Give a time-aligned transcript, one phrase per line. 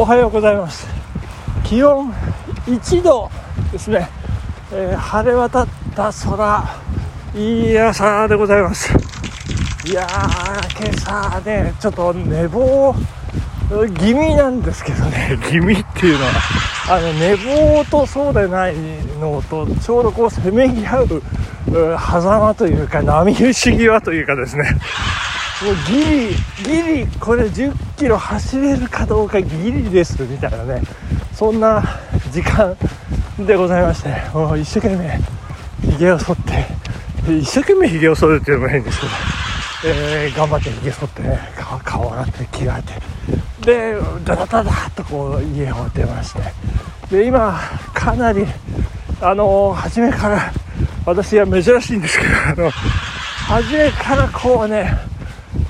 [0.00, 0.86] おはようございます。
[1.62, 2.10] 気温
[2.64, 3.30] 1度
[3.70, 4.08] ですね、
[4.72, 6.64] えー、晴れ渡った空
[7.34, 8.90] いい朝でございます。
[9.84, 12.94] いやー今朝ねちょっと寝坊
[13.98, 15.38] 気味なんですけどね。
[15.50, 16.32] 気味っていうのは？
[16.96, 18.74] あの寝坊とそうでない
[19.20, 21.22] のとちょうどこうせめぎ合う
[21.68, 24.64] 狭間というか波打ち際というかですね
[25.62, 30.82] もうギリギリこれ10キロ走れるかどうかギリですみたいなね。
[31.34, 31.82] そんな
[32.32, 32.76] 時間
[33.38, 35.20] でございましてもう一生懸命
[35.90, 36.66] ひげを剃って
[37.30, 39.12] 一生懸命ひげを剃るっていうのも変ですけど、
[39.94, 41.38] えー、頑張ってひげ剃ってね
[41.84, 43.20] 顔洗って着替えて。
[43.60, 46.40] でダダダダッとこう家を出まして。
[47.10, 47.60] で今
[47.92, 48.46] かなり
[49.20, 50.52] あの初めから
[51.04, 55.09] 私は珍しいんですけどあの初めからこうね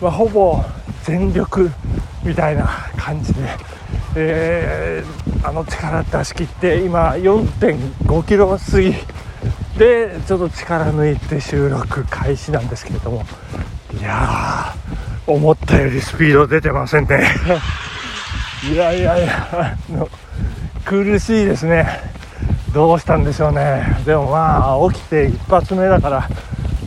[0.00, 0.62] まあ、ほぼ
[1.04, 1.70] 全力
[2.24, 3.40] みたいな感じで、
[4.16, 8.94] えー、あの力出し切って今4.5キロ過ぎ
[9.78, 13.24] でちょっと力抜いて収録開始なんですけれども。
[13.98, 17.26] いやー思ったよりスピード出てませんね。
[18.70, 20.08] いやいやいやあの
[20.84, 21.86] 苦しいですね。
[22.72, 23.96] どうしたんでしょうね。
[24.04, 26.28] でもまあ起きて一発目だから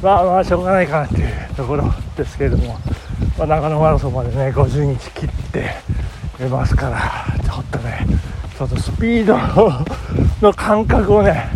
[0.02, 1.43] まあまあしょうがないかなっていう。
[1.56, 1.84] ところ
[2.16, 2.78] ですけれども
[3.38, 5.72] まあ、長野マラソンまでね50日切って
[6.50, 7.00] ますから
[7.44, 8.06] ちょっとね
[8.58, 9.38] ちょっとスピード
[10.42, 11.50] の感覚をね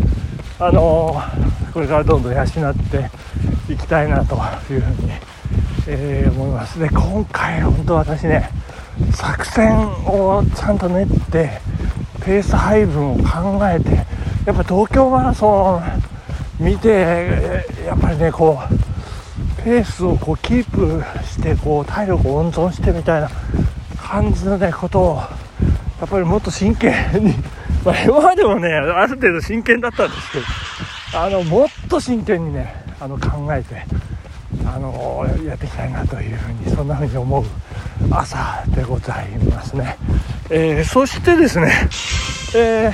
[0.60, 4.36] あのー、これからどんどん養っていきたいなと
[4.74, 5.12] いうふうに、
[5.88, 6.80] えー、思います。
[6.80, 8.50] で今回本当私ね
[9.14, 11.62] 作戦をちゃんと練って
[12.26, 13.96] ペース配分を考えて
[14.46, 15.80] やっぱ東京マラソ
[16.60, 18.87] ン見てやっぱりねこう
[19.68, 23.30] ペースをこうキープしてこう体力を温存してみたいな
[24.02, 27.34] 感じのねことをやっぱりもっと真剣に、
[27.84, 30.46] まあ、今までもねある程度真剣だったんですけど
[31.22, 33.84] あのもっと真剣にねあの考えて
[34.66, 37.44] あのやっていきたいなというふうにそんなふうに思う
[38.10, 39.98] 朝でございますね、
[40.50, 41.74] えー、そしてですね、
[42.56, 42.94] えー、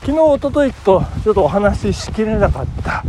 [0.00, 3.04] 昨日おとといとちょっとお話ししきれなかった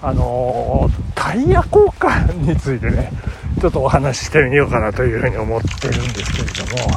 [0.00, 3.10] あのータイヤ交換についてね
[3.60, 6.92] ちょっとお話ししてみようかなというふうに思ってるんですけれども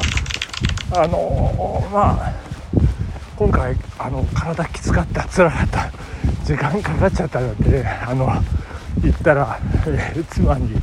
[1.03, 2.33] あのまあ
[3.37, 5.91] 今回あの体きつかった辛かった
[6.43, 8.27] 時間かかっちゃったのであの
[9.01, 10.75] 言ったら、えー、妻に、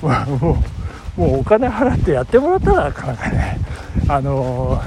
[0.00, 0.62] まあ、も
[1.16, 3.58] うもうお金払ってやってもらったらかなかね
[4.08, 4.80] あの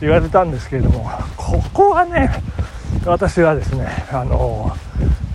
[0.00, 2.30] 言われたんですけれどもここはね
[3.04, 4.76] 私はですねあの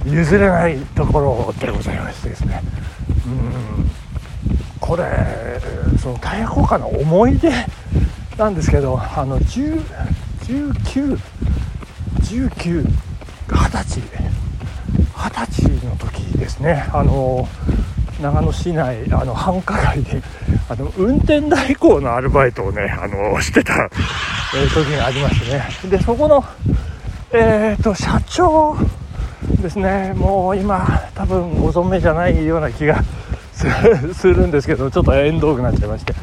[0.06, 2.62] 譲れないところでございましてですね。
[3.26, 3.90] うん。
[4.80, 5.62] これ
[6.00, 7.50] その太陽光の思い出
[8.38, 11.18] なんですけどあの1919
[12.24, 12.90] 20
[13.70, 14.02] 歳
[15.16, 16.86] 二十歳の時ですね。
[16.94, 17.48] あの
[18.22, 20.22] 長野市内あの繁華街で
[20.70, 23.90] あの運転代行のアルバイトをねあのしてた、
[24.56, 25.64] えー、時がありましてね。
[25.90, 26.44] でそこの
[27.32, 28.78] えっ、ー、と社長
[29.64, 30.14] ですね。
[30.16, 30.86] もう今
[31.16, 33.02] 多分ご存命じゃないような気が
[34.14, 36.14] するんですけどちょっと縁遠くなっちゃいまして。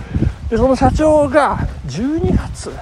[0.50, 2.72] でその社長が12月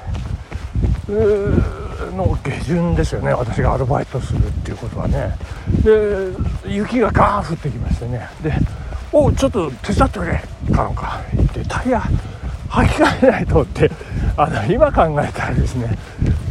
[2.16, 3.32] の下旬ですよね。
[3.32, 5.36] 私がアルバイトするっていうことはね。
[5.82, 6.32] で
[6.66, 8.28] 雪がガー降ってきましてね。
[8.42, 8.52] で
[9.12, 10.42] 「おちょっと手伝ってくれ」
[10.74, 11.20] かなんか。
[11.34, 12.02] 言ってタイヤ
[12.70, 13.90] 履き替えないとって。
[14.38, 15.98] あの今考えたらですね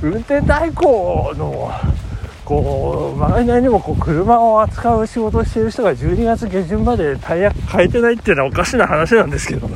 [0.02, 1.72] 運転代行の
[2.48, 9.70] こう周りにもこう車を扱う仕事をしている人が12月下旬までタイヤ変えてないっていうのはおかしな話なんですけど。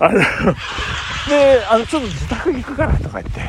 [0.00, 0.24] あので
[1.70, 3.40] あのちょっと自宅行くからとか言って。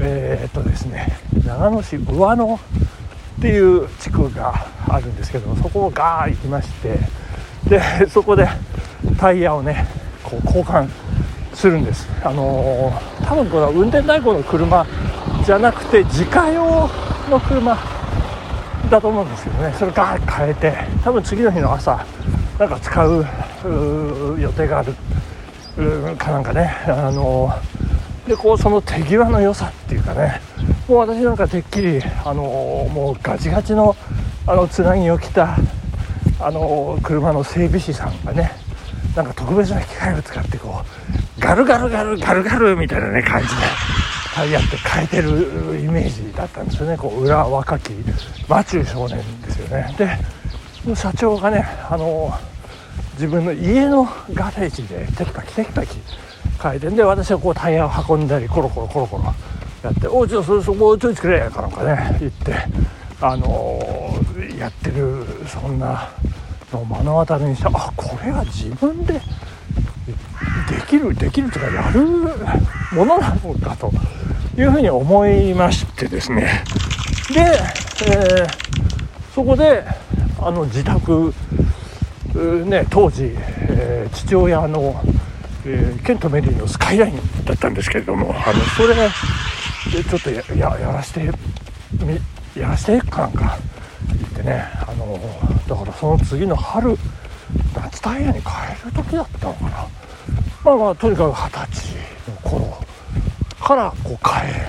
[0.00, 2.60] えー、っとですね長野市上野
[3.38, 6.98] っていう地区があるんですけどもそこをガー行きまして
[7.68, 8.48] でそこで
[9.18, 9.86] タイヤをね
[10.24, 10.88] こう交換
[11.52, 12.08] するんです。
[12.24, 14.86] あのー、多分この運転代行の車
[15.44, 16.88] じゃなくて自家用
[17.32, 17.78] の車
[18.90, 19.74] だと思うんですけどね。
[19.78, 22.04] それガーッ変えて多分次の日の朝
[22.58, 23.26] なんか使う
[24.38, 24.94] 予定がある
[26.18, 27.50] かなんかねあの
[28.28, 30.42] でこうその手際の良さっていうかね
[30.86, 32.42] もう私なんかてっきりあの
[32.92, 33.96] もうガチガチの
[34.46, 35.56] あのつなぎを着た
[36.38, 38.52] あの車の整備士さんがね
[39.16, 40.82] なんか特別な機械を使ってこ
[41.38, 44.01] うガルガルガルガルガルみたいなね感じで。
[44.34, 45.30] タイヤって変えてる
[45.78, 46.96] イメージだったんですよね。
[46.96, 47.92] こう裏若き
[48.48, 49.94] マチュー少年ですよね。
[50.86, 52.32] で社長がねあの
[53.14, 55.98] 自分の家のガレージでテキパキテキパキ
[56.58, 59.24] 回転で私はこうタイヤを運んだりコロコロコロコロ
[59.82, 62.54] やって「おうちょそそこちょいつくれ」かなんかね言って
[63.20, 66.08] あのーやってるそんな
[66.72, 69.20] のを目の当たりにしてあこれが自分でで
[70.88, 72.00] きるできるとかやる
[72.92, 73.92] ものなのかと。
[74.62, 76.64] いうふうに思いましてですね。
[77.34, 77.40] で、
[78.06, 78.62] えー
[79.34, 79.82] そこで
[80.38, 81.32] あの自宅
[82.66, 83.32] ね、当時、
[83.68, 85.00] えー父親の、
[85.64, 89.08] えーケント・メリーのスカイラインだったんですけれどもあのそれで
[90.04, 91.24] ちょっとやややらして
[92.58, 93.58] やらしてかなんか
[94.08, 95.18] 言ってねあの
[95.68, 96.96] だからその次の春
[97.74, 99.70] 夏タイヤに変える時だったのかな。
[100.64, 101.96] まあまあとにかく二十歳
[102.28, 102.71] の頃
[103.62, 104.68] からこう変え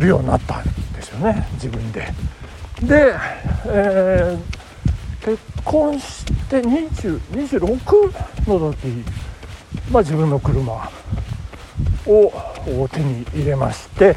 [0.00, 2.12] るようになったんですよね自分で。
[2.82, 3.14] で、
[3.66, 4.64] えー
[5.24, 8.86] 結婚して20 26の時、
[9.90, 10.90] まあ、自分の車
[12.06, 12.32] を
[12.92, 14.14] 手に入れまして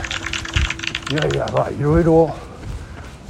[1.12, 2.34] いやいやまあいろいろ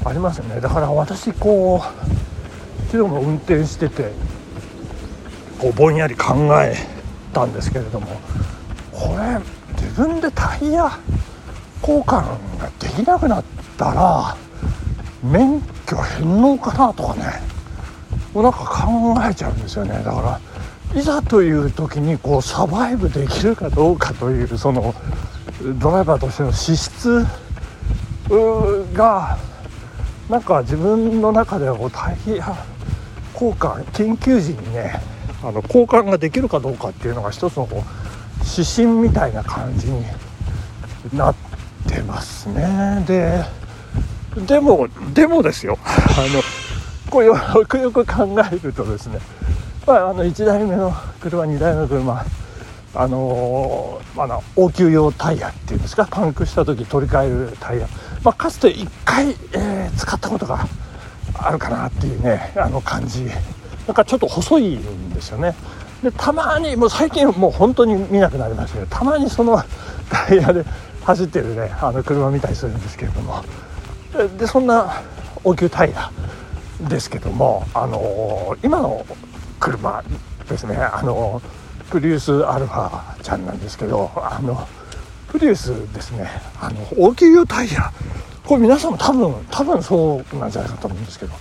[0.06, 0.62] ありますよね。
[0.62, 4.12] だから私こう昨日も運転してて
[5.60, 6.76] こうぼんやり考え
[7.34, 8.08] たんですけれども
[8.92, 9.40] これ
[9.82, 10.92] 自分でタイヤ
[11.82, 12.24] 交換
[12.60, 13.44] ができなくなっ
[13.78, 14.38] たら
[15.24, 17.24] 免許返納かなとかね
[18.36, 20.02] なんか考えちゃうんですよね。
[20.04, 20.40] だから
[20.96, 24.94] いざという時にこうサバイブできるかどうかというその
[25.80, 27.26] ドライバーとしての資質
[28.94, 29.38] が
[30.30, 32.56] なんか自分の中ではこうタイヤ
[33.34, 35.02] 交換緊急時にね
[35.44, 37.82] あの交換ができるかどうかっていうのが一つのこう
[38.46, 40.04] 指針みたいな感じに
[41.14, 41.36] なっ
[41.88, 43.04] てますね。
[43.08, 43.44] で
[44.46, 45.78] でもでもですよ。
[45.84, 45.88] あ
[46.34, 46.42] の
[47.10, 47.36] こうよ
[47.68, 49.20] くよく考えるとですね、
[49.88, 52.26] まあ、あの1台目の車2台目の車
[52.94, 57.88] あのーまあ、応急用タイヤっていうんですかパンクした時取り替えるタイヤ、
[58.24, 60.68] まあ、かつて1回、えー使ったことが
[61.36, 63.30] あるかなっていうねあの感じ。
[63.88, 65.56] なんかちょっと細いんですよね。
[66.04, 69.62] でたまにもう最近もう本当に見なくなりましたけどたまにその
[70.10, 70.64] タイヤで
[71.04, 73.44] 走ってるねあの車見たりするんですけれども。
[74.38, 75.02] でそんな
[75.44, 76.10] 応急タイヤ
[76.82, 79.06] ですけどもあのー今の
[79.62, 80.04] 車
[80.50, 80.76] ですね。
[80.76, 81.42] あの
[81.90, 84.68] プリウスアルファちゃんなんですけどあの
[85.30, 86.30] プリウスですね。
[86.60, 87.92] あの応急用タイヤ。
[88.46, 91.34] これ皆さんも多分多分そうなんじゃないかと思うんですけど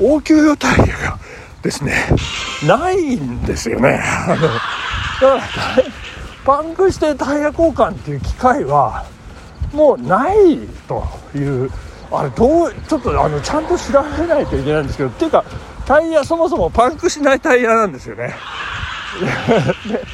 [0.00, 1.18] 応急用タイヤが
[1.62, 1.92] ですね。
[2.66, 4.00] ないんですよね。
[4.02, 4.56] あのだか
[5.20, 5.40] ら
[6.44, 9.04] パンクしてタイヤ交換っていう機会は
[9.72, 10.58] もうない
[10.88, 11.04] と
[11.36, 11.70] いう
[12.10, 15.44] あれどうちょっとあのちゃんと調べないといけないんですけどっていうか
[15.88, 18.34] タイヤそもそもパンクしないタイヤなんですよね。
[19.88, 20.04] で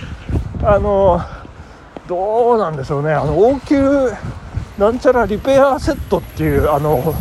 [0.65, 1.21] あの
[2.07, 3.13] どうなんでしょうね。
[3.13, 4.13] あの応急
[4.79, 7.13] なんちゃらリペアセットっていうあの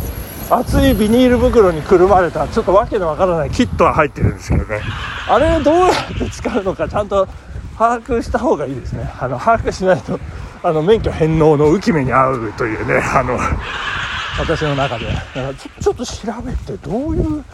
[0.48, 4.82] 厚いビニール袋にくるまれたちょっとわけのわからないキットが入ってるんですけどね。
[5.28, 7.26] あれをどうやって使うのかちゃんと
[7.76, 9.12] 把握した方がいいですね。
[9.18, 10.20] あの把握しないと
[10.62, 13.36] あの免許返納の浮き目に遭うというねあの
[14.38, 15.06] 私の中で。
[15.80, 17.44] ちょっと調べてどういう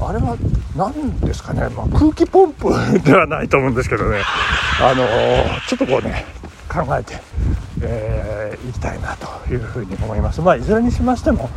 [0.00, 0.36] あれは
[0.76, 2.70] 何ですかね、まあ、空気ポンプ
[3.00, 4.20] ではないと思うんですけどね。
[4.80, 5.06] あの
[5.66, 6.24] ちょっとこうね
[6.68, 7.20] 考えて、
[7.82, 10.40] えー、いきたいなというふうに思います。
[10.40, 11.50] まあいずれにしましても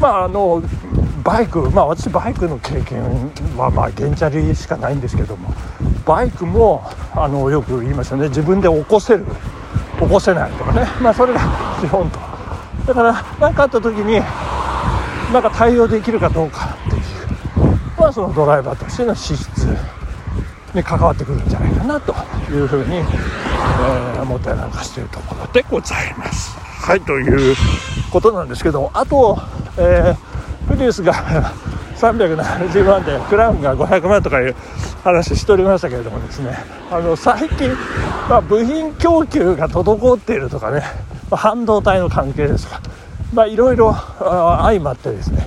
[0.00, 0.62] まああの
[1.22, 3.02] バイクまあ私バイクの経験
[3.56, 5.52] はまあ原チャリしかないんですけども
[6.06, 8.28] バイクもあのよく言いますよね。
[8.28, 9.24] 自分で起こせる
[10.00, 10.86] 起こせないとかね。
[11.00, 11.40] まあそれが
[11.80, 12.23] 基本と。
[12.86, 14.20] だから何かあった時に
[15.32, 17.02] なんか対応できるかどうかっていう
[17.98, 19.66] まあそのドライバーとしての資質
[20.74, 22.14] に関わってくるんじゃないかなと
[22.52, 26.56] いうふうに、えー思ったりなんかしているところでございます。
[26.58, 27.54] はいという
[28.10, 29.38] ことなんですけどあと、
[29.76, 30.34] えー
[30.66, 31.12] プリウスが
[31.96, 34.56] 370万でクラウンが500万とかいう
[35.04, 36.56] 話しておりましたけれどもですね
[36.90, 37.70] あの最近、
[38.28, 40.82] まあ、部品供給が滞っているとかね、
[41.34, 42.80] まあ、半導体の関係ですとか、
[43.32, 45.44] まあ、いろいろ相まってですね。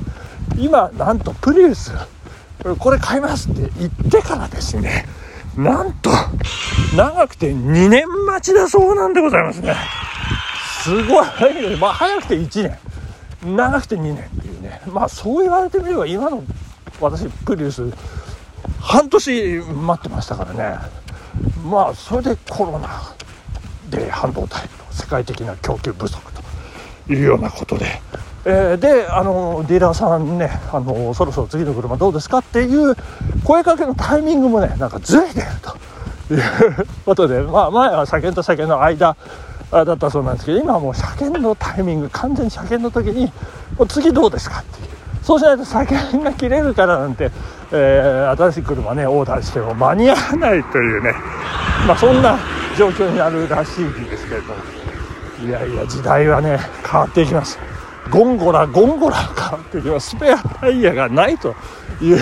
[0.58, 1.94] 今なんとプリウス。
[2.78, 5.06] これ買いますって言ってからですね。
[5.56, 6.10] なんと
[6.94, 9.76] 長くて2年待ちだそうなんでございますね。
[10.84, 11.26] すごい、
[11.80, 12.64] まあ、早くて1
[13.44, 13.56] 年。
[13.56, 14.82] 長くて2年っていうね。
[14.88, 16.44] まあそう言われてみれば今の
[17.00, 17.90] 私プリウス
[18.82, 20.80] 半年待ってましたからね。
[21.64, 22.90] まあそれでコロナ
[23.90, 28.02] で半導体の世界的な供給不足というようなことで、
[28.46, 32.96] えー、であのディーラーさんねあのそろそろ次の車どうですかっていう
[33.44, 39.16] 声かけのタイミングもねなんかずれてるということで、まあ、前は車検と車検の間
[39.72, 43.32] だったそうなんですけど今はもう車検のタイミング完全に車検の時に
[43.78, 44.88] もう次どうですかっていう。
[45.28, 47.32] そうしないと車検が切れるからなんて、
[47.74, 51.12] えー、新しい車ねオーダーしても間に合わないというね、
[51.86, 52.40] まあ、そんな
[52.78, 54.87] 状況になるらしいんですけれども。
[55.44, 57.60] いやいや時代はね変わっていきます。
[58.10, 60.10] ゴンゴラゴンゴラ変わっていきます。
[60.12, 61.56] スペアタイヤがないと
[62.02, 62.20] いう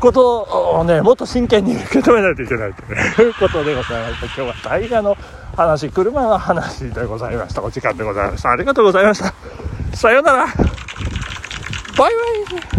[0.00, 5.16] ことをねもっと真剣に受け止めないといけないということでございました今日はタイヤの
[5.56, 7.62] 話車の話でございました。
[7.62, 8.50] お時間でございました。
[8.50, 9.34] ありがとうございました。
[9.94, 10.46] さようなら。
[10.46, 10.56] バイ
[11.96, 12.71] バイ。